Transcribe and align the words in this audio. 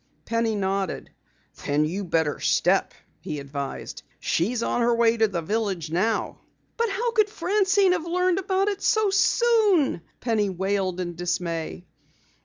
Penny 0.25 0.55
nodded. 0.55 1.11
"Then 1.63 1.85
you 1.85 2.03
better 2.03 2.39
step," 2.39 2.95
he 3.19 3.37
advised. 3.39 4.01
"She's 4.19 4.63
on 4.63 4.81
her 4.81 4.95
way 4.95 5.15
to 5.15 5.27
the 5.27 5.43
village 5.43 5.91
now." 5.91 6.39
"But 6.75 6.89
how 6.89 7.11
could 7.11 7.29
Francine 7.29 7.91
have 7.91 8.07
learned 8.07 8.39
about 8.39 8.67
it 8.67 8.81
so 8.81 9.11
soon?" 9.11 10.01
Penny 10.19 10.49
wailed 10.49 10.99
in 10.99 11.13
dismay. 11.13 11.85